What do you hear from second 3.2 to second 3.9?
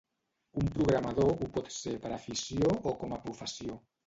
professió.